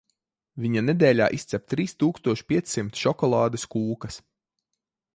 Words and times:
Viņa 0.63 0.81
nedēļā 0.85 1.27
izcep 1.39 1.69
trīs 1.75 1.95
tūkstoš 2.05 2.43
piecsimt 2.53 3.05
šokolādes 3.05 3.71
kūkas. 3.77 4.23